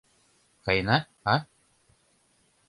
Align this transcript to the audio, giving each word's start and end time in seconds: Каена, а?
Каена, 0.65 0.97
а? 1.33 1.35